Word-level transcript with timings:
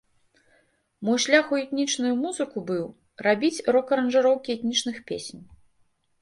Мой 1.09 1.17
шлях 1.25 1.51
у 1.55 1.59
этнічную 1.63 2.13
музыку 2.23 2.57
быў, 2.71 2.85
рабіць 3.27 3.63
рок-аранжыроўкі 3.77 4.49
этнічных 4.57 4.97
песень. 5.13 5.43